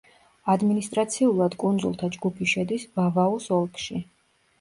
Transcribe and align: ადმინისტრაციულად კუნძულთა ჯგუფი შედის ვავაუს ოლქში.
ადმინისტრაციულად 0.51 1.55
კუნძულთა 1.63 2.09
ჯგუფი 2.15 2.47
შედის 2.53 2.87
ვავაუს 2.97 3.47
ოლქში. 3.59 4.01